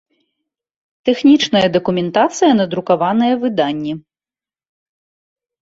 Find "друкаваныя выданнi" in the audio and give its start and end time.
2.73-3.97